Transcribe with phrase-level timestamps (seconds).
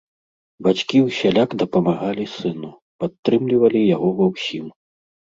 [0.67, 2.69] Бацькі ўсяляк дапамагалі сыну,
[3.03, 4.65] падтрымлівалі яго ва ўсім.